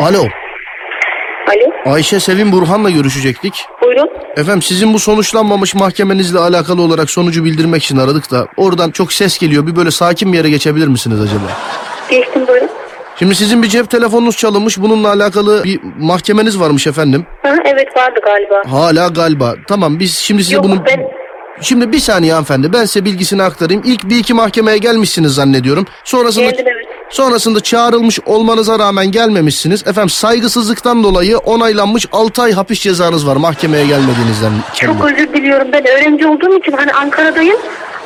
Alo. 0.00 0.24
Alo, 1.48 1.92
Ayşe 1.94 2.20
Sevim 2.20 2.52
Burhan'la 2.52 2.90
görüşecektik. 2.90 3.66
buyurun. 3.82 4.08
Efendim 4.36 4.62
sizin 4.62 4.94
bu 4.94 4.98
sonuçlanmamış 4.98 5.74
mahkemenizle 5.74 6.38
alakalı 6.38 6.82
olarak 6.82 7.10
sonucu 7.10 7.44
bildirmek 7.44 7.82
için 7.82 7.96
aradık 7.96 8.30
da 8.30 8.46
oradan 8.56 8.90
çok 8.90 9.12
ses 9.12 9.38
geliyor. 9.38 9.66
Bir 9.66 9.76
böyle 9.76 9.90
sakin 9.90 10.32
bir 10.32 10.38
yere 10.38 10.50
geçebilir 10.50 10.88
misiniz 10.88 11.20
acaba? 11.20 11.44
Geçtim 12.10 12.46
buyurun. 12.48 12.68
Şimdi 13.18 13.34
sizin 13.34 13.62
bir 13.62 13.68
cep 13.68 13.90
telefonunuz 13.90 14.36
çalınmış. 14.36 14.78
Bununla 14.80 15.08
alakalı 15.08 15.64
bir 15.64 15.80
mahkemeniz 15.98 16.60
varmış 16.60 16.86
efendim. 16.86 17.26
Ha, 17.42 17.54
evet 17.64 17.96
vardı 17.96 18.20
galiba. 18.24 18.62
Hala 18.70 19.08
galiba. 19.08 19.54
Tamam 19.68 19.98
biz 20.00 20.14
şimdi 20.14 20.44
size 20.44 20.56
Yok 20.56 20.64
bunu... 20.64 20.84
ben 20.86 21.00
Şimdi 21.60 21.92
bir 21.92 21.98
saniye 21.98 22.32
hanımefendi 22.32 22.72
ben 22.72 22.84
size 22.84 23.04
bilgisini 23.04 23.42
aktarayım. 23.42 23.82
İlk 23.84 24.04
bir 24.04 24.16
iki 24.16 24.34
mahkemeye 24.34 24.78
gelmişsiniz 24.78 25.34
zannediyorum. 25.34 25.86
Sonrasında 26.04 26.44
geldim 26.44 26.64
evet. 26.68 26.83
Sonrasında 27.10 27.60
çağrılmış 27.60 28.20
olmanıza 28.26 28.78
rağmen 28.78 29.06
gelmemişsiniz. 29.10 29.86
Efendim 29.86 30.08
saygısızlıktan 30.10 31.04
dolayı 31.04 31.38
onaylanmış 31.38 32.06
6 32.12 32.42
ay 32.42 32.52
hapis 32.52 32.80
cezanız 32.80 33.26
var 33.26 33.36
mahkemeye 33.36 33.86
gelmediğinizden. 33.86 34.52
Çok 34.74 35.04
özür 35.04 35.32
diliyorum. 35.32 35.68
Ben 35.72 35.86
öğrenci 35.88 36.26
olduğum 36.26 36.58
için 36.58 36.72
hani 36.72 36.92
Ankara'dayım. 36.92 37.56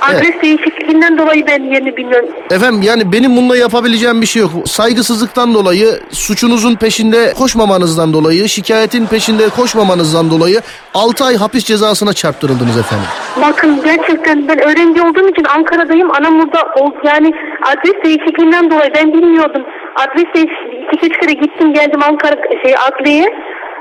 Adres 0.00 0.42
değişikliğinden 0.42 1.18
dolayı 1.18 1.46
ben 1.46 1.62
yerini 1.62 1.96
bilmiyorum. 1.96 2.28
Efendim 2.50 2.82
yani 2.82 3.12
benim 3.12 3.36
bununla 3.36 3.56
yapabileceğim 3.56 4.20
bir 4.20 4.26
şey 4.26 4.42
yok. 4.42 4.50
Saygısızlıktan 4.66 5.54
dolayı, 5.54 5.86
suçunuzun 6.10 6.74
peşinde 6.74 7.32
koşmamanızdan 7.38 8.12
dolayı, 8.12 8.48
şikayetin 8.48 9.06
peşinde 9.06 9.48
koşmamanızdan 9.48 10.30
dolayı 10.30 10.60
6 10.94 11.24
ay 11.24 11.36
hapis 11.36 11.64
cezasına 11.64 12.12
çarptırıldınız 12.12 12.78
efendim. 12.78 13.06
Bakın 13.42 13.80
gerçekten 13.84 14.48
ben 14.48 14.58
öğrenci 14.58 15.02
olduğum 15.02 15.28
için 15.28 15.44
Ankara'dayım. 15.44 16.10
Anamur'da 16.10 16.62
ol, 16.76 16.90
yani 17.04 17.32
adres 17.62 18.04
değişikliğinden 18.04 18.70
dolayı 18.70 18.90
ben 18.94 19.12
bilmiyordum. 19.12 19.62
Adres 19.96 20.34
değişikliği 20.34 20.86
iki 20.92 21.06
üç 21.06 21.20
kere 21.20 21.32
gittim 21.32 21.74
geldim 21.74 22.00
Ankara 22.02 22.36
şey 22.62 22.74
adliyeye. 22.88 23.28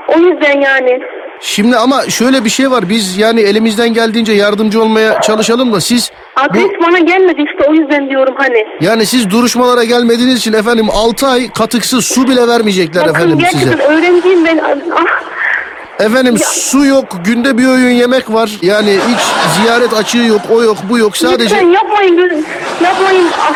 O 0.08 0.18
yüzden 0.18 0.60
yani. 0.60 1.00
Şimdi 1.40 1.76
ama 1.76 2.10
şöyle 2.10 2.44
bir 2.44 2.50
şey 2.50 2.70
var. 2.70 2.88
Biz 2.88 3.18
yani 3.18 3.40
elimizden 3.40 3.88
geldiğince 3.94 4.32
yardımcı 4.32 4.82
olmaya 4.82 5.20
çalışalım 5.20 5.72
da 5.72 5.80
siz 5.80 6.10
Adres 6.36 6.64
bu, 6.64 6.82
bana 6.86 6.98
gelmedi 6.98 7.44
işte 7.52 7.70
o 7.70 7.74
yüzden 7.74 8.10
diyorum 8.10 8.34
hani. 8.38 8.66
yani 8.80 9.06
siz 9.06 9.30
duruşmalara 9.30 9.84
gelmediğiniz 9.84 10.38
için 10.38 10.52
efendim 10.52 10.86
6 10.92 11.26
ay 11.26 11.50
katıksız 11.52 12.04
su 12.04 12.28
bile 12.28 12.48
vermeyecekler 12.48 13.02
Bakın 13.02 13.14
efendim 13.14 13.38
gerçekten 13.38 13.70
size. 13.70 13.82
öğrenciyim 13.82 14.44
ben. 14.44 14.60
Ah. 14.96 15.22
Efendim 16.04 16.38
su 16.38 16.86
yok, 16.86 17.04
günde 17.24 17.58
bir 17.58 17.66
öğün 17.66 17.94
yemek 17.94 18.32
var. 18.32 18.50
Yani 18.62 18.90
hiç 18.90 19.20
ziyaret 19.60 19.92
açığı 19.92 20.18
yok, 20.18 20.40
o 20.52 20.62
yok, 20.62 20.76
bu 20.90 20.98
yok. 20.98 21.16
Sadece 21.16 21.54
Lütfen 21.54 21.68
yapmayın. 21.68 22.44
Yapmayın. 22.82 23.26
Ah. 23.40 23.54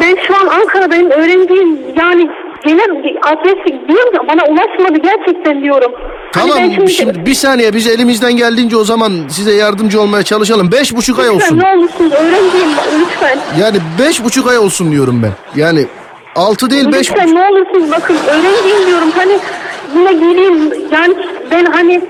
Ben 0.00 0.16
şu 0.26 0.36
an 0.36 0.46
Ankara'dayım. 0.46 1.10
Öğrenciyim. 1.10 1.78
Yani 1.96 2.30
gene 2.66 2.82
adresi 3.22 3.88
diyorum 3.88 4.12
ki 4.12 4.18
bana 4.28 4.44
ulaşmadı 4.44 4.98
gerçekten 5.02 5.62
diyorum. 5.62 5.92
Hani 6.36 6.50
Tamam 6.50 6.70
ben 6.80 6.86
şimdi, 6.86 7.26
bir 7.26 7.34
saniye 7.34 7.74
biz 7.74 7.86
elimizden 7.86 8.32
geldiğince 8.36 8.76
o 8.76 8.84
zaman 8.84 9.12
size 9.28 9.52
yardımcı 9.54 10.00
olmaya 10.00 10.22
çalışalım. 10.22 10.72
Beş 10.72 10.96
buçuk 10.96 11.18
ay 11.18 11.24
Lütfen 11.26 11.36
olsun. 11.46 11.58
ne 11.58 11.76
olursunuz 11.76 12.12
öğrenciyim 12.12 12.68
lütfen. 13.00 13.38
Yani 13.60 13.78
beş 13.98 14.24
buçuk 14.24 14.48
ay 14.50 14.58
olsun 14.58 14.92
diyorum 14.92 15.22
ben. 15.22 15.32
Yani 15.60 15.86
altı 16.34 16.70
değil 16.70 16.92
beş 16.92 17.10
Lütfen 17.10 17.34
ne 17.34 17.40
olursunuz 17.48 17.90
bakın 17.90 18.16
öğrenciyim 18.28 18.86
diyorum 18.86 19.08
hani 19.16 19.38
yine 19.96 20.12
geleyim 20.12 20.85
ben 21.50 21.64
hani 21.64 22.00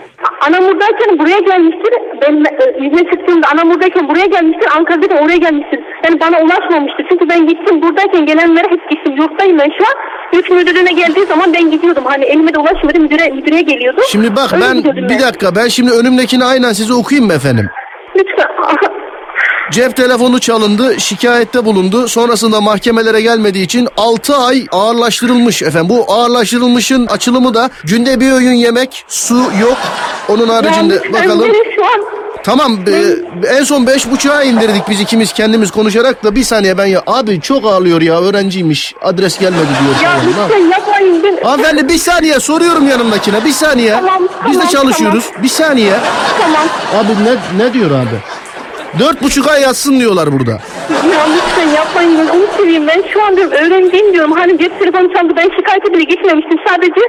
Anamur'dayken 0.47 1.19
buraya 1.19 1.39
gelmiştir. 1.39 1.93
Ben 2.23 2.35
e, 2.35 2.87
izne 2.87 3.11
çıktığımda 3.11 3.47
Anamur'dayken 3.53 4.09
buraya 4.09 4.27
gelmiştir. 4.27 4.69
Ankara'dayken 4.77 5.17
oraya 5.17 5.37
gelmiştir. 5.37 5.81
Yani 6.05 6.21
bana 6.21 6.37
ulaşmamıştır. 6.41 7.07
Çünkü 7.11 7.29
ben 7.29 7.47
gittim 7.47 7.83
buradayken 7.83 8.27
gelenlere 8.27 8.65
hep 8.71 8.91
gittim. 8.91 9.17
Yurttayım 9.17 9.59
ben 9.59 9.71
şu 9.79 9.85
an. 9.85 9.95
Yurt 10.33 10.51
müdürlüğüne 10.51 10.93
geldiği 10.93 11.27
zaman 11.27 11.55
ben 11.55 11.71
gidiyordum. 11.71 12.05
Hani 12.07 12.25
elime 12.25 12.55
de 12.55 12.59
ulaşmadı 12.59 13.01
müdüre, 13.01 13.31
müdüre 13.31 13.61
geliyordu. 13.61 14.01
Şimdi 14.09 14.37
bak 14.37 14.53
Öyle 14.53 14.65
ben 14.65 15.09
bir 15.09 15.19
dakika 15.21 15.55
ben 15.57 15.69
şimdi 15.69 15.91
önümdekini 15.91 16.45
aynen 16.45 16.73
size 16.73 16.95
okuyayım 16.95 17.27
mı 17.27 17.33
efendim? 17.35 17.71
Lütfen. 18.17 18.47
Cep 19.73 19.97
telefonu 19.97 20.41
çalındı, 20.41 21.01
şikayette 21.01 21.65
bulundu. 21.65 22.09
Sonrasında 22.09 22.61
mahkemelere 22.61 23.21
gelmediği 23.21 23.65
için 23.65 23.89
6 23.97 24.37
ay 24.37 24.67
ağırlaştırılmış 24.73 25.63
efendim. 25.63 25.89
Bu 25.89 26.13
ağırlaştırılmışın 26.13 27.07
açılımı 27.07 27.55
da 27.55 27.71
günde 27.85 28.21
bir 28.21 28.33
öğün 28.33 28.53
yemek, 28.55 29.05
su 29.09 29.35
yok. 29.61 29.77
Onun 30.29 30.49
haricinde 30.49 30.95
Yani 30.95 31.13
bakalım. 31.13 31.49
şu 31.77 31.85
an 31.85 32.01
Tamam 32.45 32.79
e, 32.89 33.49
en 33.59 33.65
son 33.65 33.87
beş 33.87 34.11
buçuğa 34.11 34.43
indirdik 34.43 34.89
biz 34.89 35.01
ikimiz 35.01 35.33
kendimiz 35.33 35.71
konuşarak 35.71 36.25
da 36.25 36.35
bir 36.35 36.43
saniye 36.45 36.79
ben 36.79 36.87
ya 36.87 37.03
abi 37.07 37.41
çok 37.41 37.65
ağlıyor 37.65 38.01
ya 38.03 38.21
öğrenciymiş 38.21 38.95
adres 39.03 39.39
gelmedi 39.39 39.61
diyor. 39.83 40.11
ya 40.13 40.21
lütfen 40.29 40.71
yapmayın. 40.71 41.23
Ben, 41.23 41.45
Hanımefendi 41.45 41.89
bir 41.89 41.99
saniye 41.99 42.41
soruyorum 42.41 42.89
yanımdakine 42.89 43.45
bir 43.45 43.53
saniye. 43.53 43.93
Tamam, 43.93 44.23
Biz 44.47 44.55
de 44.55 44.59
tamam, 44.59 44.69
çalışıyoruz. 44.73 45.25
Bir 45.43 45.49
saniye. 45.49 45.93
tamam. 46.43 46.67
Abi 46.97 47.13
ne 47.25 47.65
ne 47.65 47.73
diyor 47.73 47.91
abi? 47.91 48.17
Dört 48.99 49.23
buçuk 49.23 49.49
ay 49.49 49.63
yatsın 49.63 50.01
diyorlar 50.01 50.33
burada. 50.33 50.51
Ya 50.51 51.21
lütfen 51.35 51.69
yapmayın 51.77 52.17
gözünü 52.17 52.47
seveyim. 52.57 52.87
Ben 52.87 53.03
şu 53.13 53.23
an 53.25 53.37
diyorum 53.37 53.53
öğrenciyim 53.53 54.13
diyorum. 54.13 54.33
Hani 54.33 54.59
cep 54.59 54.79
telefonu 54.81 55.15
çaldı. 55.15 55.33
Ben 55.37 55.51
şikayete 55.57 55.93
bile 55.93 56.03
gitmemiştim. 56.03 56.59
Sadece 56.69 57.01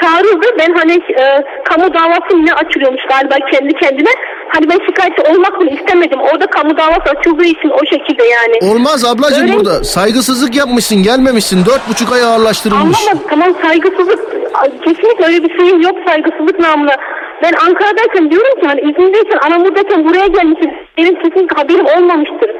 çağrıldı. 0.00 0.46
Ben 0.58 0.74
hani 0.74 0.92
e, 0.94 1.44
kamu 1.64 1.94
davası 1.94 2.46
ne 2.46 2.52
açılıyormuş 2.52 3.02
galiba 3.10 3.34
kendi 3.52 3.72
kendine. 3.74 4.10
Hani 4.48 4.68
ben 4.68 4.78
şikayetçi 4.86 5.22
olmak 5.22 5.60
bile 5.60 5.70
istemedim. 5.70 6.20
Orada 6.20 6.46
kamu 6.46 6.76
davası 6.76 7.18
açıldığı 7.18 7.44
için 7.44 7.70
o 7.70 7.78
şekilde 7.90 8.24
yani. 8.24 8.72
Olmaz 8.72 9.04
ablacığım 9.04 9.46
Öğren- 9.48 9.56
burada. 9.56 9.84
Saygısızlık 9.84 10.54
yapmışsın 10.56 11.02
gelmemişsin. 11.02 11.64
Dört 11.66 11.88
buçuk 11.88 12.12
ay 12.12 12.22
ağırlaştırılmış. 12.22 12.98
Ama 13.12 13.20
tamam 13.30 13.48
saygısızlık 13.62 14.36
Ay, 14.54 14.70
kesinlikle 14.84 15.26
öyle 15.26 15.42
bir 15.44 15.58
şeyim 15.58 15.80
yok 15.80 15.96
saygısızlık 16.06 16.58
namına. 16.60 16.96
Ben 17.42 17.52
Ankara'dayken 17.66 18.30
diyorum 18.30 18.60
ki 18.60 18.66
hani 18.66 18.80
İzmir'deyken 18.80 19.38
Anamur'dayken 19.46 20.04
buraya 20.08 20.26
gelmişim. 20.26 20.70
Benim 20.98 21.14
kesinlikle 21.14 21.56
haberim 21.62 21.86
olmamıştır. 21.86 22.50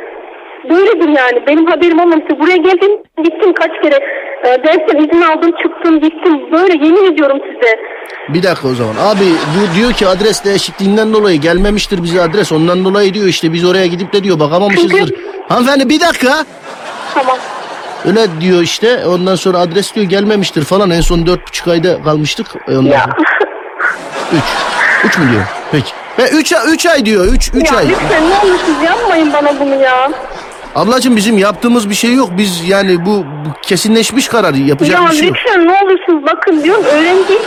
Böyledir 0.70 1.08
yani. 1.08 1.46
Benim 1.46 1.66
haberim 1.66 2.00
olmamıştır. 2.00 2.38
Buraya 2.38 2.56
geldim 2.56 2.90
gittim 3.24 3.52
kaç 3.54 3.70
kere. 3.82 3.94
E, 4.44 4.48
dersten 4.64 4.96
izin 4.98 5.22
aldım 5.22 5.50
çıktım 5.62 6.00
gittim. 6.00 6.52
Böyle 6.52 6.72
yemin 6.86 7.12
ediyorum 7.12 7.38
size. 7.46 7.76
Bir 8.28 8.42
dakika 8.42 8.68
o 8.68 8.74
zaman. 8.74 8.94
Abi 8.96 9.24
bu 9.24 9.76
diyor 9.78 9.92
ki 9.92 10.06
adres 10.06 10.44
değişikliğinden 10.44 11.12
dolayı 11.12 11.40
gelmemiştir 11.40 12.02
bize 12.02 12.20
adres. 12.22 12.52
Ondan 12.52 12.84
dolayı 12.84 13.14
diyor 13.14 13.26
işte 13.26 13.52
biz 13.52 13.64
oraya 13.64 13.86
gidip 13.86 14.12
de 14.12 14.24
diyor 14.24 14.40
bakamamışızdır. 14.40 14.98
Çünkü- 14.98 15.16
Hanımefendi 15.48 15.88
bir 15.88 16.00
dakika. 16.00 16.32
Tamam. 17.14 17.36
Öyle 18.06 18.20
diyor 18.40 18.62
işte. 18.62 19.06
Ondan 19.06 19.34
sonra 19.34 19.58
adres 19.58 19.94
diyor 19.94 20.06
gelmemiştir 20.06 20.64
falan. 20.64 20.90
En 20.90 21.00
son 21.00 21.26
dört 21.26 21.48
buçuk 21.48 21.68
ayda 21.68 22.02
kalmıştık. 22.02 22.46
E, 22.68 22.76
Ondan 22.76 22.90
Ya. 22.90 23.00
sonra 23.00 23.14
üç. 24.32 24.44
Üç 25.04 25.18
mü 25.18 25.30
diyor? 25.32 25.42
Peki. 25.72 25.92
Ve 26.18 26.28
üç, 26.30 26.52
üç 26.68 26.86
ay 26.86 27.06
diyor. 27.06 27.26
Üç, 27.26 27.50
üç 27.54 27.72
ya 27.72 27.78
ay. 27.78 27.88
lütfen 27.88 28.30
ne 28.30 28.34
olursunuz 28.34 28.82
yapmayın 28.84 29.32
bana 29.32 29.60
bunu 29.60 29.82
ya. 29.82 30.10
Ablacığım 30.74 31.16
bizim 31.16 31.38
yaptığımız 31.38 31.90
bir 31.90 31.94
şey 31.94 32.14
yok. 32.14 32.30
Biz 32.38 32.68
yani 32.68 33.06
bu, 33.06 33.10
bu 33.18 33.52
kesinleşmiş 33.62 34.28
karar. 34.28 34.54
Yapacak 34.54 35.00
Ya 35.02 35.10
bir 35.10 35.16
şey 35.16 35.28
yok. 35.28 35.36
lütfen 35.36 35.66
ne 35.66 35.72
olursunuz 35.72 36.22
bakın 36.26 36.64
diyorum 36.64 36.84
öğrenciyim. 36.84 37.42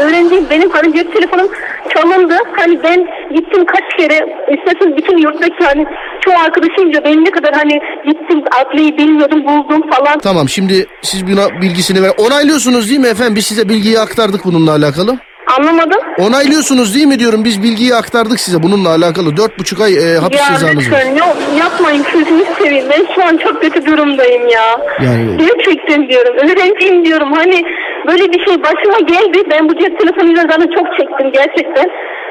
Öğrenciyim 0.00 0.46
benim 0.50 0.70
hani 0.70 0.96
cep 0.96 1.14
telefonum 1.14 1.48
çalındı. 1.94 2.34
Hani 2.56 2.82
ben 2.82 3.06
gittim 3.34 3.64
kaç 3.66 3.96
kere 3.98 4.26
istesin 4.56 4.96
bütün 4.96 5.18
yurttaki 5.18 5.64
hani 5.64 5.86
çoğu 6.20 6.34
arkadaşım 6.34 6.92
diyor 6.92 7.04
benim 7.04 7.24
ne 7.24 7.30
kadar 7.30 7.54
hani 7.54 7.80
gittim 8.06 8.44
adliyi 8.64 8.98
bilmiyordum 8.98 9.44
buldum 9.46 9.90
falan. 9.90 10.18
Tamam 10.18 10.48
şimdi 10.48 10.86
siz 11.02 11.26
buna 11.26 11.60
bilgisini 11.62 12.02
ver. 12.02 12.12
Onaylıyorsunuz 12.18 12.88
değil 12.88 13.00
mi 13.00 13.06
efendim? 13.08 13.36
Biz 13.36 13.46
size 13.46 13.68
bilgiyi 13.68 14.00
aktardık 14.00 14.44
bununla 14.44 14.70
alakalı. 14.72 15.18
Anlamadım. 15.58 16.00
Onaylıyorsunuz 16.18 16.94
değil 16.94 17.06
mi 17.06 17.18
diyorum. 17.18 17.44
Biz 17.44 17.62
bilgiyi 17.62 17.94
aktardık 17.94 18.40
size 18.40 18.62
bununla 18.62 18.88
alakalı. 18.88 19.36
Dört 19.36 19.58
buçuk 19.58 19.80
ay 19.80 19.92
e, 19.94 20.18
hapis 20.18 20.40
Ya 20.40 20.46
cezanız 20.46 20.76
var. 20.76 20.80
lütfen 20.82 21.16
yok, 21.16 21.36
yapmayın 21.60 22.02
sözünü 22.12 22.44
seveyim. 22.58 22.84
Ben 22.90 23.14
şu 23.14 23.24
an 23.28 23.36
çok 23.36 23.62
kötü 23.62 23.86
durumdayım 23.86 24.48
ya. 24.48 24.66
Yani- 25.04 25.36
Gerçekten 25.36 26.08
diyorum. 26.08 26.34
Öğrenciyim 26.36 27.04
diyorum. 27.04 27.32
Hani 27.32 27.62
böyle 28.06 28.32
bir 28.32 28.44
şey 28.46 28.62
başıma 28.62 28.98
geldi. 28.98 29.42
Ben 29.50 29.68
bu 29.68 29.78
cep 29.78 29.98
telefonuyla 30.00 30.42
zaten 30.42 30.68
çok 30.76 30.86
çektim 30.98 31.32
gerçekten. 31.32 31.86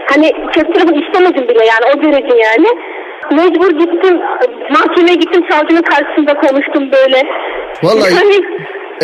Hani 0.09 0.31
cep 0.56 0.74
telefonu 0.75 1.06
istemedim 1.06 1.48
bile 1.50 1.65
yani 1.65 1.86
o 1.98 2.01
derece 2.03 2.36
yani. 2.38 2.68
Mecbur 3.31 3.71
gittim. 3.80 4.19
Mahkemeye 4.71 5.15
gittim. 5.15 5.44
Savcının 5.51 5.81
karşısında 5.81 6.33
konuştum 6.33 6.92
böyle. 6.92 7.24
Vallahi 7.83 8.13
Hani, 8.15 8.38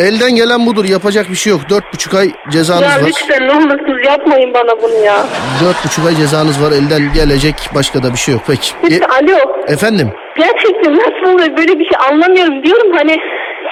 elden 0.00 0.30
gelen 0.36 0.66
budur. 0.66 0.84
Yapacak 0.84 1.30
bir 1.30 1.34
şey 1.34 1.50
yok. 1.50 1.60
Dört 1.70 1.92
buçuk 1.94 2.14
ay 2.14 2.30
cezanız 2.52 2.82
ya 2.82 2.88
var. 2.88 3.06
lütfen 3.06 3.48
ne 3.48 3.52
olursunuz 3.52 4.04
yapmayın 4.06 4.54
bana 4.54 4.82
bunu 4.82 5.04
ya. 5.04 5.16
Dört 5.64 5.84
buçuk 5.84 6.06
ay 6.06 6.14
cezanız 6.14 6.62
var. 6.62 6.72
Elden 6.72 7.12
gelecek 7.14 7.54
başka 7.74 8.02
da 8.02 8.12
bir 8.12 8.18
şey 8.18 8.34
yok. 8.34 8.42
Peki. 8.46 8.70
E, 8.82 8.90
Lütfen 8.90 9.08
alo. 9.08 9.38
efendim? 9.68 10.10
Gerçekten 10.38 10.92
nasıl 10.96 11.34
oluyor 11.34 11.56
böyle 11.56 11.78
bir 11.78 11.84
şey 11.84 11.98
anlamıyorum 12.10 12.62
diyorum 12.64 12.92
hani 12.96 13.16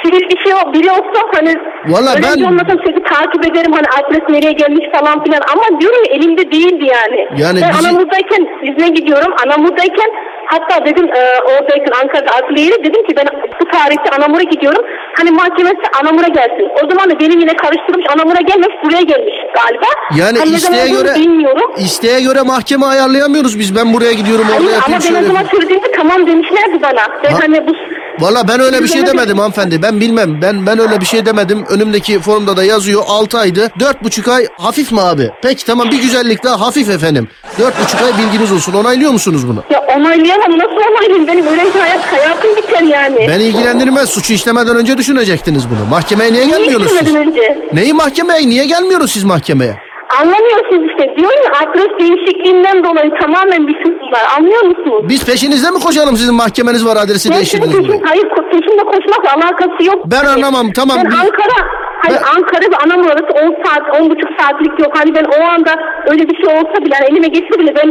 sivil 0.05 0.29
bir 0.31 0.39
şey 0.45 0.53
o- 0.55 0.73
biri 0.73 0.91
olsa 0.91 1.21
hani 1.35 1.55
Valla 1.87 2.15
ben- 2.23 2.37
bir 2.41 2.45
olmasam 2.47 2.79
sürekli 2.85 3.03
takip 3.03 3.47
ederim 3.51 3.73
hani 3.73 3.87
adres 3.99 4.29
nereye 4.29 4.53
gelmiş 4.53 4.87
falan 4.99 5.25
filan 5.25 5.41
ama 5.53 5.81
diyorum 5.81 5.99
ya 6.09 6.15
elimde 6.17 6.53
değildi 6.53 6.85
yani. 6.99 7.43
Yani 7.43 7.61
ben 7.63 7.71
bizi- 7.71 7.89
Anamur'dayken 7.89 8.43
izne 8.63 8.89
gidiyorum 8.89 9.33
Anamur'dayken 9.47 10.11
hatta 10.53 10.85
dedim 10.87 11.07
e, 11.15 11.21
oradayken 11.41 11.93
Ankara'da 12.03 12.31
adliyeye 12.37 12.85
dedim 12.85 13.07
ki 13.07 13.17
ben 13.17 13.27
bu 13.61 13.65
tarihte 13.71 14.11
Anamur'a 14.19 14.43
gidiyorum 14.43 14.85
hani 15.19 15.31
mahkemesi 15.31 15.77
Anamur'a 16.03 16.29
gelsin. 16.29 16.69
O 16.85 16.91
zaman 16.91 17.11
da 17.11 17.21
benim 17.21 17.41
yine 17.41 17.57
karıştırmış 17.57 18.07
Anamur'a 18.15 18.41
gelmiş 18.41 18.69
buraya 18.85 19.03
gelmiş 19.03 19.35
galiba. 19.55 19.87
Yani 20.17 20.39
Hani 20.39 20.51
isteğe 20.51 20.89
göre 20.89 21.15
bilmiyorum. 21.15 21.73
isteğe 21.79 22.21
göre 22.21 22.43
mahkeme 22.43 22.87
ayarlayamıyoruz 22.87 23.59
biz. 23.59 23.77
Ben 23.77 23.95
buraya 23.95 24.13
gidiyorum 24.13 24.45
orada 24.51 24.57
Hayır 24.67 24.83
ama 24.87 24.95
yapayım 24.95 25.03
ben 25.05 25.11
o 25.11 25.17
şöyle. 25.17 25.27
zaman 25.27 25.45
söylediğimde 25.51 25.93
tamam 25.97 26.27
demişlerdi 26.27 26.83
bana. 26.83 27.03
Ben 27.25 27.31
Ha. 27.31 27.39
hani 27.43 27.67
bu 27.69 27.73
Valla 28.21 28.49
ben 28.49 28.61
öyle 28.61 28.83
bir 28.83 28.89
şey 28.89 29.07
demedim 29.07 29.39
hanımefendi. 29.39 29.83
Ben 29.83 30.01
bilmem. 30.01 30.43
Ben 30.43 30.67
ben 30.67 30.79
öyle 30.79 31.01
bir 31.01 31.07
şey 31.07 31.27
demedim. 31.27 31.65
Önümdeki 31.69 32.21
formda 32.21 32.57
da 32.57 32.65
yazıyor 32.65 33.03
6 33.09 33.39
aydı. 33.39 33.71
4,5 33.81 34.31
ay 34.33 34.47
hafif 34.59 34.93
mi 34.93 35.01
abi? 35.01 35.31
Peki 35.43 35.67
tamam 35.67 35.91
bir 35.91 36.03
güzellik 36.03 36.45
daha 36.45 36.61
hafif 36.61 36.91
efendim. 36.91 37.29
4,5 37.59 38.05
ay 38.05 38.13
bilginiz 38.19 38.53
olsun. 38.53 38.73
Onaylıyor 38.73 39.11
musunuz 39.13 39.49
bunu? 39.49 39.65
ya 39.71 39.85
onaylayamam. 39.97 40.59
Nasıl 40.59 40.73
onaylayayım? 40.93 41.27
Benim 41.27 41.47
öğrenci 41.47 41.79
hayat, 41.79 42.13
hayatım 42.13 42.57
biter 42.57 42.83
yani. 42.83 43.27
Ben 43.29 43.41
ilgilendirmez. 43.41 44.09
Suçu 44.11 44.33
işlemeden 44.33 44.77
önce 44.77 44.99
düşünecektiniz 44.99 45.63
bunu. 45.71 45.91
Mahkemeye 45.91 46.33
niye 46.33 46.45
gelmiyorsunuz 46.47 46.93
siz? 47.05 47.15
önce? 47.15 47.59
Neyi 47.73 47.93
mahkemeye? 47.93 48.49
Niye 48.49 48.65
gelmiyoruz 48.65 49.13
siz 49.13 49.25
mahkemeye? 49.25 49.88
Anlamıyorsunuz 50.21 50.85
işte. 50.91 51.05
Diyorum 51.17 51.41
ya 51.47 51.51
adres 51.63 51.93
değişikliğinden 52.01 52.85
dolayı 52.85 53.11
tamamen 53.21 53.69
bir 53.69 53.77
sıkıntı 53.77 54.05
var. 54.17 54.23
Anlıyor 54.39 54.63
musunuz? 54.65 55.03
Biz 55.09 55.27
peşinizde 55.27 55.71
mi 55.71 55.79
koşalım 55.87 56.17
sizin 56.17 56.35
mahkemeniz 56.35 56.87
var 56.87 56.97
adresi 57.05 57.31
Ben 57.31 57.37
değiştirdiniz 57.37 57.71
senin 57.73 57.87
mi? 57.87 57.91
peşin, 57.93 58.05
hayır 58.07 58.25
ko- 58.35 58.49
peşinde 58.51 58.83
koşmakla 58.93 59.31
alakası 59.37 59.81
yok. 59.91 59.99
Ben 60.15 60.25
anlamam, 60.25 60.67
tamam. 60.73 60.97
Ben 60.99 61.07
Biz- 61.11 61.19
Ankara, 61.21 61.59
hani 62.05 62.15
Ben- 62.17 62.27
Ankara 62.37 62.67
ve 62.73 62.77
Anamur 62.85 63.11
arası 63.11 63.33
10 63.45 63.51
saat, 63.65 64.01
10 64.01 64.11
buçuk 64.11 64.31
saatlik 64.41 64.81
yok. 64.81 64.93
Hani 64.99 65.15
ben 65.15 65.25
o 65.25 65.45
anda 65.55 65.73
öyle 66.11 66.23
bir 66.29 66.37
şey 66.45 66.55
olsa 66.57 66.77
bile, 66.85 66.95
hani 66.95 67.07
elime 67.11 67.29
geçse 67.29 67.59
bile 67.61 67.75
ben 67.77 67.89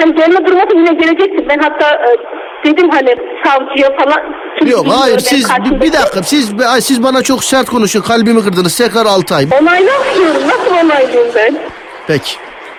hani 0.00 0.14
gelme 0.14 0.46
durumunda 0.46 0.74
yine 0.74 0.92
gelecektim. 1.02 1.46
Ben 1.48 1.58
hatta 1.58 1.88
e, 2.08 2.10
dedim 2.64 2.90
hani 2.90 3.12
savcıya 3.44 3.88
falan. 3.98 4.20
Yok 4.66 4.86
hayır 4.90 5.16
ben 5.16 5.20
siz 5.22 5.44
bir, 5.44 5.48
karşımdaki- 5.48 5.80
bir 5.80 5.92
dakika 5.92 6.22
siz 6.22 6.48
ay, 6.68 6.80
siz 6.80 7.02
bana 7.02 7.22
çok 7.22 7.44
sert 7.44 7.66
konuşun 7.70 8.00
kalbimi 8.00 8.42
kırdınız 8.44 8.76
tekrar 8.76 9.06
6 9.06 9.34
ay. 9.34 9.46
Onaylamıyorum. 9.62 10.42
Nasıl 10.48 10.86
onaylıyorum 10.86 11.32
ben? 11.36 11.58
Peki. 12.06 12.32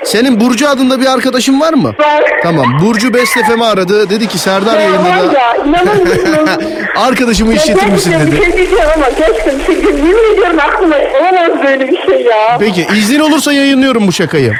Senin 0.03 0.39
Burcu 0.39 0.69
adında 0.69 0.99
bir 1.01 1.05
arkadaşın 1.05 1.61
var 1.61 1.73
mı? 1.73 1.93
Var. 1.99 2.23
Tamam. 2.43 2.65
Burcu 2.81 3.13
Bestefem'i 3.13 3.65
aradı. 3.65 4.09
Dedi 4.09 4.27
ki 4.27 4.37
Serdar 4.37 4.79
Ya 4.79 4.91
var 4.91 5.09
yayında 5.09 5.39
ya 5.39 5.55
inanamıyorum. 5.55 6.49
arkadaşımı 6.95 7.53
Ya 7.53 7.61
işletir 7.61 7.87
misin 7.87 8.11
gerçekten 8.11 8.27
dedi. 8.31 8.41
Bir 8.41 8.45
şey 8.45 8.57
diyeceğim 8.57 8.89
ama 8.95 9.09
gerçekten 9.17 9.59
bir 9.59 9.65
şey. 9.65 9.75
Yemin 9.75 10.33
ediyorum 10.33 10.59
aklıma 10.59 10.95
olamaz 11.21 11.63
böyle 11.65 11.87
bir 11.91 12.01
şey 12.07 12.21
ya. 12.21 12.57
Peki 12.59 12.87
iznin 12.95 13.19
olursa 13.19 13.53
yayınlıyorum 13.53 14.07
bu 14.07 14.11
şakayı. 14.11 14.53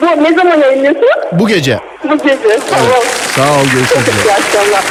Bu 0.00 0.06
ne 0.06 0.34
zaman 0.34 0.58
yayınlıyorsun? 0.58 1.04
Bu 1.32 1.48
gece. 1.48 1.78
Bu 2.04 2.16
gece. 2.18 2.58
Tamam. 2.70 2.86
Sağ 3.36 3.42
ol 3.42 3.64
görüşmek 3.72 3.88
Çok 3.88 3.98
üzere. 4.14 4.16
iyi 4.24 4.32
akşamlar. 4.32 4.84